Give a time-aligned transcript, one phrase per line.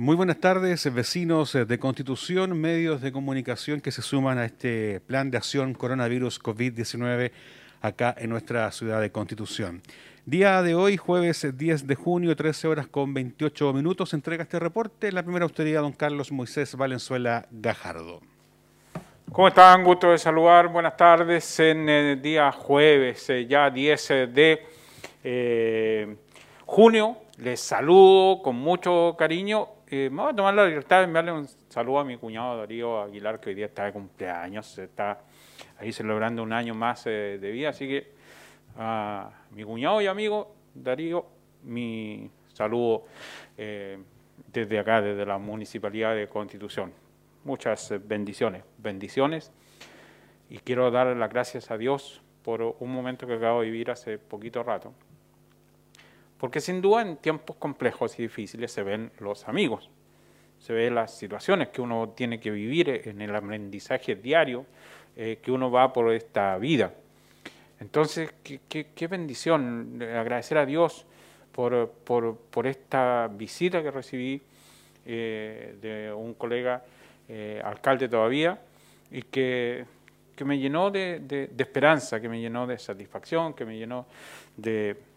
[0.00, 5.30] Muy buenas tardes, vecinos de Constitución, medios de comunicación que se suman a este plan
[5.30, 7.32] de acción coronavirus COVID-19
[7.82, 9.82] acá en nuestra ciudad de Constitución.
[10.24, 15.12] Día de hoy, jueves 10 de junio, 13 horas con 28 minutos, entrega este reporte
[15.12, 18.22] la primera autoridad, don Carlos Moisés Valenzuela Gajardo.
[19.30, 19.84] ¿Cómo están?
[19.84, 20.68] Gusto de saludar.
[20.68, 24.66] Buenas tardes en el día jueves, eh, ya 10 eh, de
[25.24, 26.16] eh,
[26.64, 27.18] junio.
[27.36, 31.48] Les saludo con mucho cariño eh, me voy a tomar la libertad de enviarle un
[31.68, 35.20] saludo a mi cuñado Darío Aguilar, que hoy día está de cumpleaños, está
[35.78, 38.12] ahí celebrando un año más eh, de vida, así que
[38.76, 41.26] a mi cuñado y amigo Darío,
[41.64, 43.06] mi saludo
[43.58, 43.98] eh,
[44.52, 46.92] desde acá, desde la Municipalidad de Constitución.
[47.42, 49.50] Muchas bendiciones, bendiciones,
[50.48, 54.18] y quiero dar las gracias a Dios por un momento que acabo de vivir hace
[54.18, 54.94] poquito rato
[56.40, 59.90] porque sin duda en tiempos complejos y difíciles se ven los amigos,
[60.58, 64.64] se ven las situaciones que uno tiene que vivir en el aprendizaje diario
[65.16, 66.94] eh, que uno va por esta vida.
[67.78, 71.04] Entonces, qué, bendición agradecer a Dios
[71.52, 74.40] por, por, esta visita que recibí
[75.04, 76.82] eh, de un colega
[77.28, 78.58] eh, alcalde todavía
[79.10, 79.84] y que,
[80.34, 84.06] que me llenó de, de esperanza, que me llenó de satisfacción, que me llenó
[84.56, 85.09] de,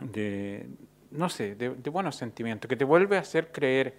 [0.00, 0.66] de
[1.10, 3.94] no sé, de, buenos sentimientos, que te vuelve a hacer creer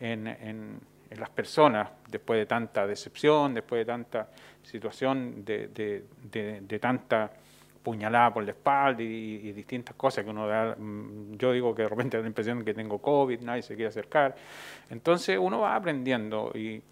[0.00, 4.28] en, en, las personas después de tanta decepción, después de tanta
[4.64, 7.30] situación, de, de, tanta
[7.84, 10.74] puñalada por la espalda y, distintas cosas que uno da.
[10.76, 13.76] Mm, yo digo que de repente da la impresión de que tengo COVID, nadie se
[13.76, 14.34] quiere acercar.
[14.90, 16.82] Entonces uno va aprendiendo y,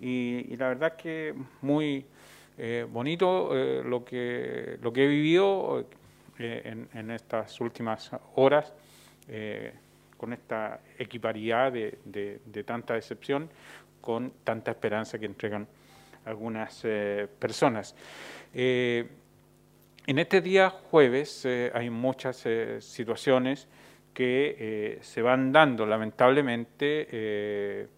[0.00, 2.06] y, la verdad que muy
[2.56, 5.84] eh, bonito eh, lo, que, lo que he vivido
[6.38, 8.72] eh, en, estas últimas horas
[9.26, 9.72] eh,
[10.16, 13.50] con esta equiparidad de, tanta decepción
[14.00, 15.66] con tanta esperanza que entregan
[16.24, 17.96] algunas eh, personas.
[18.52, 19.08] en
[20.06, 21.44] este día jueves
[21.74, 22.46] hay muchas
[22.78, 23.66] situaciones
[24.14, 25.86] que se van dando.
[25.86, 27.88] Lamentablemente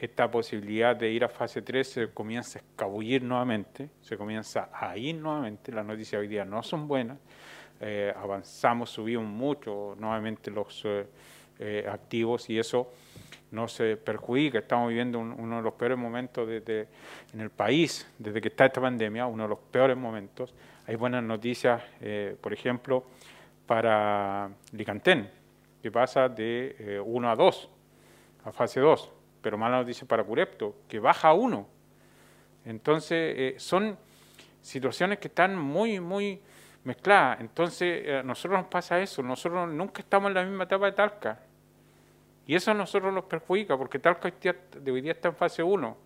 [0.00, 4.96] esta posibilidad de ir a fase 3 se comienza a escabullir nuevamente, se comienza a
[4.96, 7.18] ir nuevamente, las noticias hoy día no son buenas,
[7.82, 11.06] eh, avanzamos, subimos mucho nuevamente los eh,
[11.58, 12.92] eh, activos y eso
[13.50, 14.58] nos perjudica.
[14.58, 16.88] Estamos viviendo uno de los peores momentos desde,
[17.32, 20.54] en el país, desde que está esta pandemia, uno de los peores momentos.
[20.86, 21.82] Hay buenas noticias,
[22.40, 23.06] por ejemplo,
[23.66, 25.28] para Licantén,
[25.82, 27.70] que pasa de 1 a 2,
[28.44, 29.10] a fase 2,
[29.42, 31.66] pero mala noticia para Curepto, que baja a 1.
[32.66, 33.98] Entonces, son
[34.62, 36.40] situaciones que están muy, muy
[36.84, 37.36] mezclada.
[37.40, 40.92] Entonces, eh, a nosotros nos pasa eso, nosotros nunca estamos en la misma etapa de
[40.92, 41.38] Talca.
[42.46, 45.96] Y eso a nosotros nos perjudica, porque Talca hoy día, está en fase 1.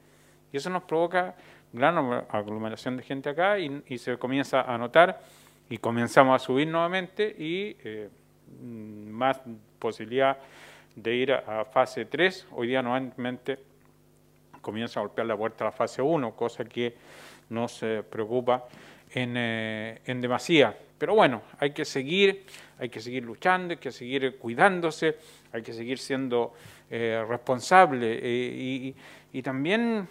[0.52, 1.34] Y eso nos provoca
[1.72, 1.96] gran
[2.28, 5.20] aglomeración de gente acá y, se comienza a notar
[5.68, 8.08] y comenzamos a subir nuevamente y eh,
[8.60, 9.40] más
[9.78, 10.38] posibilidad
[10.94, 12.48] de ir a, fase 3.
[12.52, 13.58] Hoy día nuevamente
[14.60, 16.94] comienza a golpear la puerta a la fase 1, cosa que
[17.48, 18.64] nos preocupa
[19.16, 20.76] eh, en, demasía.
[20.98, 22.46] Pero bueno, hay que seguir,
[22.78, 25.18] hay que seguir luchando, hay que seguir cuidándose,
[25.52, 26.52] hay que seguir siendo
[26.90, 28.18] eh, responsable.
[28.20, 28.94] Eh,
[29.32, 30.08] y, también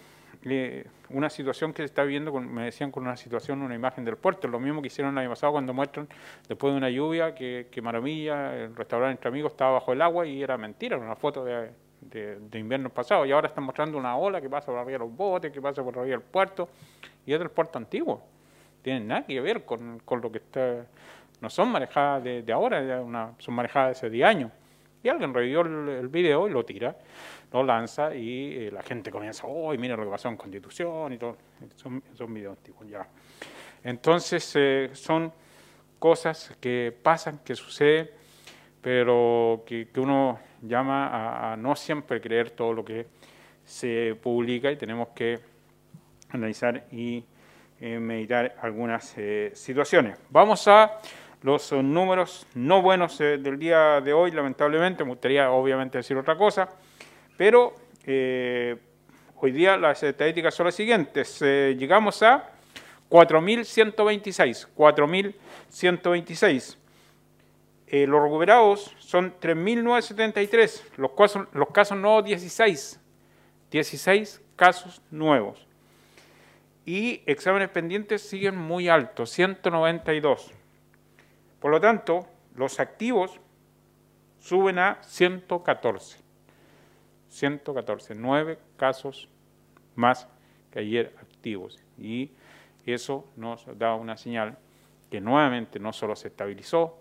[1.09, 4.47] una situación que se está viendo, me decían con una situación, una imagen del puerto,
[4.47, 6.08] lo mismo que hicieron el año pasado cuando muestran
[6.47, 10.41] después de una lluvia que, maravilla, el restaurante entre amigos estaba bajo el agua y
[10.44, 11.72] era mentira, era una foto de,
[12.02, 13.25] de, invierno pasado.
[13.25, 15.84] Y ahora están mostrando una ola que pasa por arriba de los botes, que pasa
[15.84, 16.70] por arriba del puerto
[17.25, 18.32] y es del puerto antiguo
[18.83, 20.85] tienen nada que ver con, con lo que está,
[21.41, 24.51] no son manejadas de, ahora, una, son manejadas de hace 10 años.
[25.01, 26.95] Y alguien revivió el, video y lo tira,
[27.51, 31.17] lo lanza y eh, la gente comienza, uy, mira lo que pasó en Constitución y
[31.17, 31.38] todo.
[31.75, 33.07] Son, videos antiguos ya.
[33.83, 35.33] Entonces, eh, son
[35.99, 38.09] cosas que pasan, que suceden,
[38.81, 43.07] pero que, que uno llama a, no siempre creer todo lo que
[43.66, 45.40] se publica y tenemos que
[46.29, 47.23] analizar y
[47.79, 50.17] meditar algunas eh, situaciones.
[50.29, 50.99] Vamos a
[51.41, 56.16] los eh, números no buenos eh, del día de hoy, lamentablemente, me gustaría obviamente decir
[56.17, 56.70] otra cosa,
[57.35, 57.75] pero
[58.05, 61.40] hoy día las estadísticas son las siguientes.
[61.41, 62.49] llegamos a
[63.09, 66.78] 4.126, 4.126.
[68.08, 72.99] los recuperados son 3.973, los casos, los casos nuevos 16,
[73.72, 75.66] 16 casos nuevos
[76.85, 80.52] y exámenes pendientes siguen muy altos, 192.
[81.59, 83.40] Por lo tanto, los activos
[84.40, 86.20] suben a 114.
[87.30, 89.30] 114, nueve casos
[89.96, 90.28] más
[90.72, 91.80] que ayer activos.
[91.97, 92.32] Y
[92.85, 94.58] eso nos da una señal
[95.09, 96.97] que nuevamente no solo se estabilizó,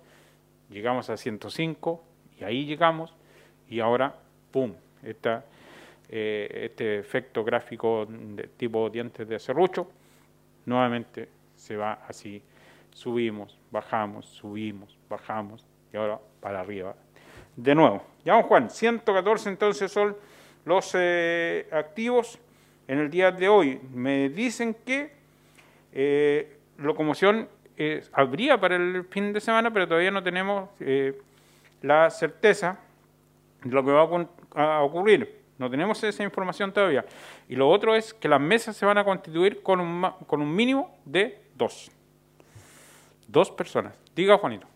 [0.71, 2.05] llegamos a 105
[2.39, 3.15] y ahí llegamos
[3.69, 4.15] y ahora,
[4.51, 5.45] ¡pum!, esta,
[6.13, 9.91] eh, este efecto gráfico de tipo dientes de serrucho
[10.67, 12.43] nuevamente se va así,
[12.93, 16.95] subimos, bajamos, subimos, bajamos y ahora para arriba.
[17.57, 20.17] De nuevo, ya Juan, 114 entonces son
[20.65, 22.39] los eh, activos
[22.87, 23.81] en el día de hoy.
[23.93, 25.13] Me dicen que
[25.93, 31.19] eh, locomoción eh, habría para el fin de semana, pero todavía no tenemos eh,
[31.81, 32.79] la certeza
[33.65, 34.03] de lo que va
[34.55, 35.42] a, ocurrir.
[35.59, 37.05] No tenemos esa información todavía.
[37.49, 40.55] Y lo otro es que las mesas se van a constituir con un, con un
[40.55, 41.91] mínimo de dos.
[43.29, 43.95] Dos personas.
[44.15, 44.67] Diga, Juanito.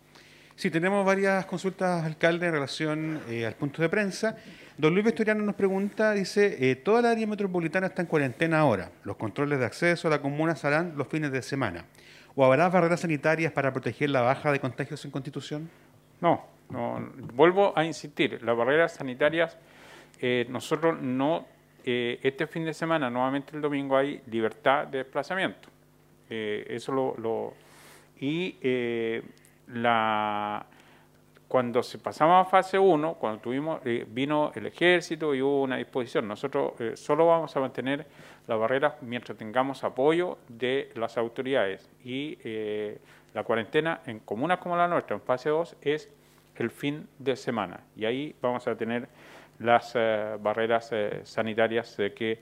[0.55, 4.39] Sí, tenemos varias consultas, alcalde, en relación al punto de prensa.
[4.79, 8.91] Don Luis Vestoriano nos pregunta, dice, eh, toda la área metropolitana está en cuarentena ahora.
[9.05, 11.85] Los controles de acceso a la comuna se harán los fines de semana.
[12.35, 15.71] ¿O habrá barreras sanitarias para proteger la baja de contagios en Constitución?
[16.23, 19.59] No, no vuelvo a insistir, las barreras sanitarias,
[20.21, 21.47] eh, nosotros no,
[21.85, 25.69] eh, este fin de semana, nuevamente el domingo, hay libertad de desplazamiento.
[26.29, 27.55] eso lo,
[28.21, 28.57] y
[29.69, 30.67] la
[31.49, 35.77] cuando se pasaba a fase 1, cuando tuvimos, eh, vino el ejército y hubo una
[35.77, 38.07] disposición, nosotros eh, solo vamos a mantener
[38.49, 41.89] las barreras mientras tengamos apoyo de las autoridades.
[42.05, 42.99] Y eh,
[43.33, 46.11] la cuarentena en comunas como la nuestra, en fase 2, es
[46.57, 47.81] el fin de semana.
[47.97, 49.09] Y ahí vamos a tener
[49.59, 50.91] las barreras
[51.25, 52.41] sanitarias que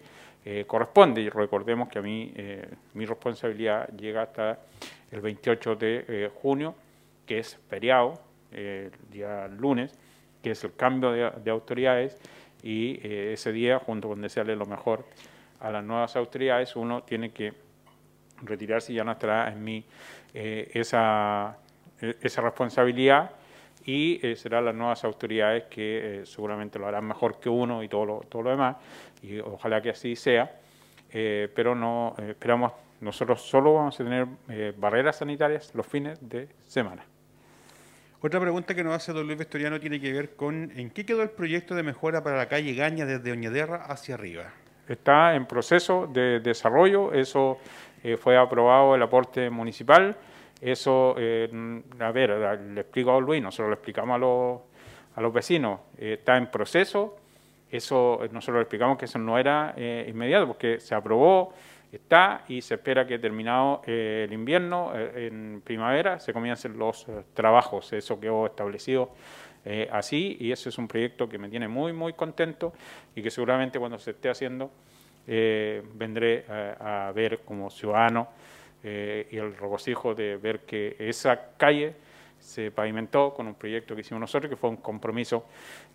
[0.67, 1.21] corresponde.
[1.21, 2.33] Y recordemos que a mí
[2.95, 4.59] mi responsabilidad llega hasta
[5.11, 6.75] el 28 de junio,
[7.27, 8.21] que es feriado,
[8.55, 9.97] el día lunes,
[10.43, 12.19] que es el cambio de, autoridades,
[12.63, 15.05] y eh, ese día, junto con desearle lo mejor
[15.61, 17.53] a las nuevas autoridades, uno tiene que
[18.43, 19.85] retirarse y ya no estará en mí
[20.33, 21.57] eh, esa,
[22.01, 23.31] e, esa responsabilidad
[23.85, 28.05] y eh, serán las nuevas autoridades que seguramente lo harán mejor que uno y todo
[28.05, 28.77] lo, todo lo demás,
[29.23, 30.61] y ojalá que así sea,
[31.11, 34.27] pero no esperamos, nosotros solo vamos a tener
[34.77, 37.05] barreras sanitarias los fines de semana.
[38.25, 41.23] Otra pregunta que nos hace don Luis Vestoriano tiene que ver con ¿en qué quedó
[41.23, 44.45] el proyecto de mejora para la calle Gaña desde Oñederra hacia arriba?
[44.89, 47.59] Está en proceso de desarrollo, eso
[48.03, 50.17] eh, fue aprobado el aporte municipal,
[50.73, 51.49] eso, eh,
[52.01, 54.61] a ver, le explico a Luis, nosotros lo explicamos a los,
[55.17, 57.17] a los vecinos, eh, está en proceso,
[57.71, 59.75] eso nosotros le explicamos que eso no era
[60.07, 61.53] inmediato porque se aprobó,
[61.95, 67.09] está y se espera que terminado eh, el invierno, eh, en primavera, se comiencen los
[67.09, 67.93] eh, trabajos.
[67.93, 69.13] Eso quedó establecido
[69.93, 72.75] así y ese es un proyecto que me tiene muy, muy contento
[73.15, 74.71] y que seguramente cuando se esté haciendo
[75.27, 78.29] vendré a, ver como ciudadano
[78.85, 81.95] y el regocijo de ver que esa calle
[82.39, 85.47] se pavimentó con un proyecto que hicimos nosotros, que fue un compromiso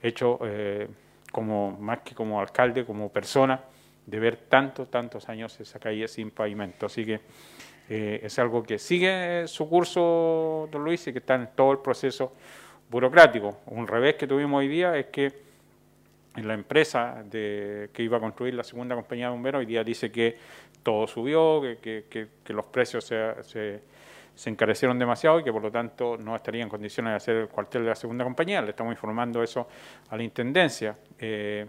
[0.02, 0.40] hecho
[1.32, 3.62] como más que como alcalde, como persona,
[4.06, 6.88] de ver tantos, tantos años esa calle sin pavimento.
[6.88, 7.20] Así que
[7.90, 11.80] eh, es algo que sigue su curso, don Luis, y que está en todo el
[11.80, 12.34] proceso
[12.90, 13.60] burocrático.
[13.68, 15.49] Un revés que tuvimos hoy día es que
[16.36, 19.84] en la empresa de, que iba a construir la segunda compañía de bomberos hoy día
[19.84, 20.38] dice que
[20.84, 23.82] todo subió, que, que, los precios se,
[24.36, 27.48] se, encarecieron demasiado y que por lo tanto no estaría en condiciones de hacer el
[27.50, 28.62] cuartel de la segunda compañía.
[28.62, 29.68] Le estamos informando eso
[30.10, 30.96] a la Intendencia.
[31.18, 31.68] Eh,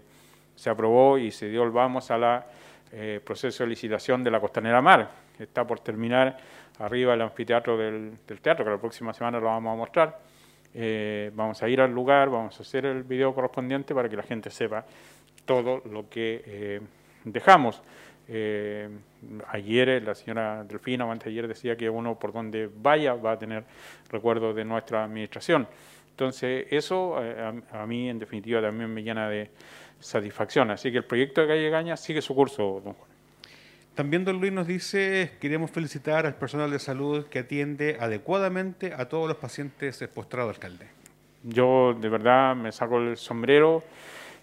[0.55, 2.45] se aprobó y se dio el vamos a
[2.91, 5.09] eh, proceso de licitación de la Costanera Mar.
[5.39, 6.37] Está por terminar
[6.79, 10.19] arriba el anfiteatro del, teatro, que la próxima semana lo vamos a mostrar.
[10.73, 14.23] Eh, vamos a ir al lugar, vamos a hacer el video correspondiente para que la
[14.23, 14.85] gente sepa
[15.45, 16.81] todo lo que eh,
[17.23, 17.81] dejamos.
[19.47, 23.39] ayer la señora Delfina, antes de ayer, decía que uno por donde vaya va a
[23.39, 23.63] tener
[24.09, 25.67] recuerdos de nuestra administración.
[26.11, 29.49] Entonces, eso a mí en definitiva también me llena de,
[30.01, 30.71] satisfacción.
[30.71, 33.10] Así que el proyecto de Calle Gaña sigue su curso, don Juan.
[33.95, 39.09] También don Luis nos dice, queremos felicitar al personal de salud que atiende adecuadamente a
[39.09, 40.87] todos los pacientes postrados, alcalde.
[41.43, 43.83] Yo de verdad me saco el sombrero,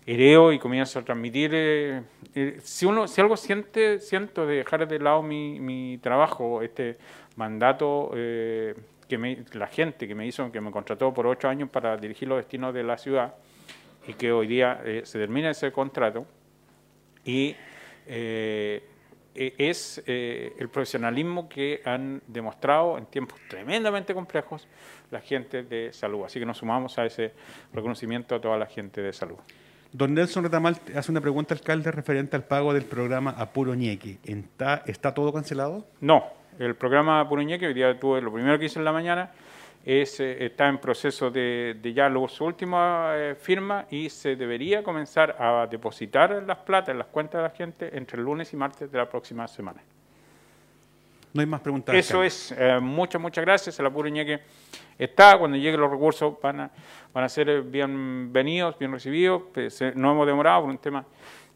[0.06, 1.50] hereo y comienzo a transmitir.
[1.54, 2.02] Eh,
[2.34, 6.98] eh, si uno, si algo siente, siento de dejar de lado mi, trabajo, este
[7.36, 8.74] mandato eh,
[9.08, 12.28] que me, la gente que me hizo, que me contrató por ocho años para dirigir
[12.28, 13.34] los destinos de la ciudad,
[14.06, 16.26] y que hoy día eh, se termina ese contrato
[17.24, 17.54] y
[18.06, 18.82] eh,
[19.58, 24.66] es eh, el profesionalismo que han demostrado en tiempos tremendamente complejos
[25.10, 26.24] la gente de salud.
[26.24, 27.32] Así que nos sumamos a ese
[27.72, 29.38] reconocimiento a toda la gente de salud.
[29.92, 34.18] Don Nelson Retamal hace una pregunta, alcalde, referente al pago del programa Apuro Ñeque.
[34.24, 35.86] ¿Está, ¿Está todo cancelado?
[36.00, 36.24] No,
[36.58, 39.30] el programa Apuro Ñeque, hoy día tuve, lo primero que hice en la mañana,
[39.88, 44.82] es, eh, está en proceso de, de ya su última eh, firma y se debería
[44.82, 48.56] comenzar a depositar las plata en las cuentas de la gente entre el lunes y
[48.56, 49.80] martes de la próxima semana.
[51.32, 51.94] No hay más preguntas.
[51.94, 53.80] Eso es, eh, muchas, muchas gracias.
[53.80, 54.40] El apuro Ñeque
[54.98, 56.70] está, cuando lleguen los recursos van a,
[57.14, 59.42] van a ser bienvenidos, bien recibidos.
[59.54, 61.02] Pues, no hemos demorado por un tema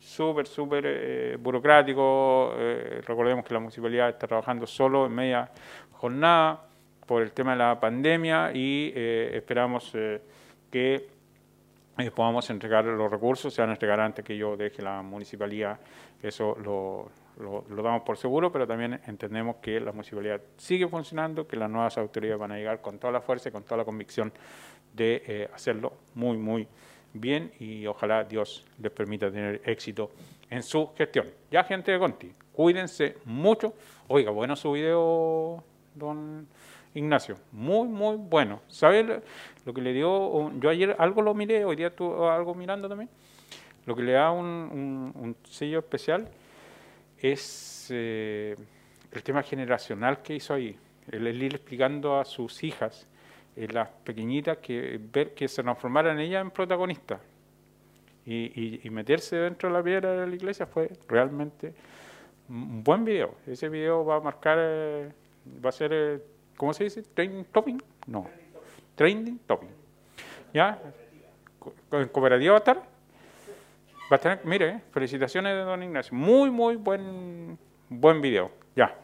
[0.01, 2.55] súper, súper eh, burocrático.
[2.57, 5.51] Eh, recordemos que la municipalidad está trabajando solo en media
[5.93, 6.72] jornada
[7.07, 9.93] por el tema de la pandemia y esperamos
[10.71, 11.09] que
[12.15, 15.79] podamos entregar los recursos, se van a entregar antes que yo deje la municipalidad,
[16.23, 21.57] eso lo, lo, damos por seguro, pero también entendemos que la municipalidad sigue funcionando, que
[21.57, 24.33] las nuevas autoridades van a llegar con toda la fuerza y con toda la convicción
[24.93, 26.69] de eh, hacerlo muy, muy
[27.15, 30.11] bien y ojalá Dios les permita tener éxito
[30.51, 31.29] en su gestión.
[31.51, 33.75] Ya, gente de Conti, cuídense mucho.
[34.09, 35.63] Oiga, bueno su video,
[35.95, 36.47] don
[36.95, 38.61] Ignacio, muy, muy bueno.
[38.69, 39.23] ¿Sabe
[39.65, 40.53] lo que le dio?
[40.61, 43.09] Yo ayer algo lo miré, hoy día estuve algo mirando también.
[43.87, 46.29] Lo que le da un, un sello especial
[47.23, 48.57] es eh,
[49.13, 50.77] el tema generacional que hizo ahí,
[51.11, 53.07] el, ir explicando a sus hijas,
[53.57, 57.21] eh, las pequeñitas, que ver que se transformaran ellas en protagonistas.
[58.25, 61.75] Y, meterse dentro de la piedra de la iglesia fue realmente
[62.49, 63.35] un buen video.
[63.47, 65.13] Ese video va a marcar, eh,
[65.65, 66.23] va a ser,
[66.63, 67.03] ¿cómo se dice?
[67.03, 67.83] ¿Training topping?
[68.07, 68.25] No.
[68.95, 69.71] Training topping.
[70.55, 70.79] ¿Ya?
[71.91, 74.41] ¿En cooperativa va a estar?
[74.45, 76.17] mire, eh, felicitaciones de don Ignacio.
[76.17, 78.53] Muy, muy buen, buen video.
[78.77, 78.95] Ya.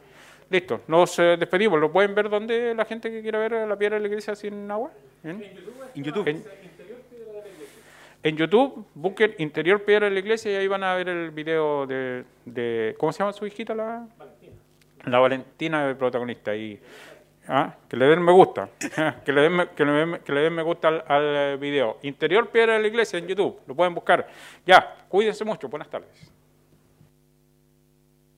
[0.49, 0.83] Listo.
[0.87, 1.81] Nos eh, despedimos.
[1.81, 4.71] ¿Lo pueden ver donde la gente que quiera ver la piedra de la iglesia sin
[4.71, 4.93] agua?
[5.25, 5.43] En,
[5.97, 6.29] YouTube.
[8.23, 11.88] En, YouTube, busquen Interior Piedra de la Iglesia y ahí van a ver el video
[11.88, 13.75] de, de ¿cómo se llama su hijita?
[13.75, 14.55] La Valentina.
[15.07, 16.55] La Valentina de protagonista.
[16.55, 16.81] Y,
[17.49, 17.75] ¿ah?
[17.88, 18.69] Que le den me gusta.
[19.25, 21.99] que, le den, que, le que le den me gusta al, al video.
[22.02, 23.61] Interior Piedra de la Iglesia en YouTube.
[23.67, 24.28] Lo pueden buscar.
[24.67, 25.69] Ya, cuídense mucho.
[25.69, 26.38] Buenas tardes.